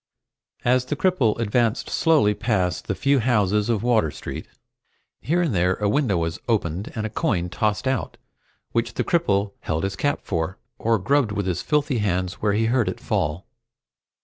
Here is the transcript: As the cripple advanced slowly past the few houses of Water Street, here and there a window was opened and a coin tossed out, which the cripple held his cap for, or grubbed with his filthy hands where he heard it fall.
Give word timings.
As 0.65 0.85
the 0.85 0.95
cripple 0.95 1.37
advanced 1.39 1.87
slowly 1.91 2.33
past 2.33 2.87
the 2.87 2.95
few 2.95 3.19
houses 3.19 3.69
of 3.69 3.83
Water 3.83 4.09
Street, 4.09 4.47
here 5.19 5.43
and 5.43 5.53
there 5.53 5.75
a 5.75 5.87
window 5.87 6.17
was 6.17 6.39
opened 6.47 6.91
and 6.95 7.05
a 7.05 7.09
coin 7.11 7.49
tossed 7.49 7.87
out, 7.87 8.17
which 8.71 8.95
the 8.95 9.03
cripple 9.03 9.53
held 9.59 9.83
his 9.83 9.95
cap 9.95 10.21
for, 10.23 10.57
or 10.79 10.97
grubbed 10.97 11.31
with 11.31 11.45
his 11.45 11.61
filthy 11.61 11.99
hands 11.99 12.41
where 12.41 12.53
he 12.53 12.65
heard 12.65 12.89
it 12.89 12.99
fall. 12.99 13.45